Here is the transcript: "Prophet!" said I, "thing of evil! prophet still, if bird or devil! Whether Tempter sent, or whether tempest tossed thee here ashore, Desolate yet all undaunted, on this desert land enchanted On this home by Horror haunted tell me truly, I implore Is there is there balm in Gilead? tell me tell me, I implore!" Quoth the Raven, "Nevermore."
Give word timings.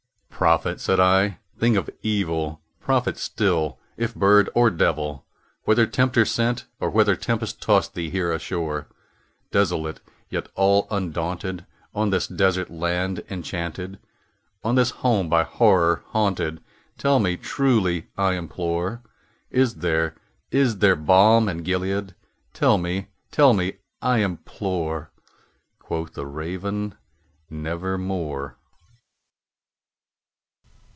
"Prophet!" 0.41 0.81
said 0.81 0.99
I, 0.99 1.37
"thing 1.59 1.77
of 1.77 1.87
evil! 2.01 2.61
prophet 2.79 3.19
still, 3.19 3.77
if 3.95 4.15
bird 4.15 4.49
or 4.55 4.71
devil! 4.71 5.23
Whether 5.65 5.85
Tempter 5.85 6.25
sent, 6.25 6.65
or 6.79 6.89
whether 6.89 7.15
tempest 7.15 7.61
tossed 7.61 7.93
thee 7.93 8.09
here 8.09 8.31
ashore, 8.33 8.87
Desolate 9.51 9.99
yet 10.31 10.49
all 10.55 10.87
undaunted, 10.89 11.67
on 11.93 12.09
this 12.09 12.25
desert 12.25 12.71
land 12.71 13.23
enchanted 13.29 13.99
On 14.63 14.73
this 14.73 14.89
home 14.89 15.29
by 15.29 15.43
Horror 15.43 16.01
haunted 16.07 16.59
tell 16.97 17.19
me 17.19 17.37
truly, 17.37 18.07
I 18.17 18.33
implore 18.33 19.03
Is 19.51 19.75
there 19.75 20.15
is 20.49 20.79
there 20.79 20.95
balm 20.95 21.49
in 21.49 21.59
Gilead? 21.61 22.15
tell 22.51 22.79
me 22.79 23.09
tell 23.29 23.53
me, 23.53 23.77
I 24.01 24.23
implore!" 24.23 25.11
Quoth 25.77 26.15
the 26.15 26.25
Raven, 26.25 26.95
"Nevermore." 27.51 28.57